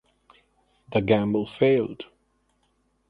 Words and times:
The 0.93 1.01
gamble 1.01 1.45
failed. 1.59 2.05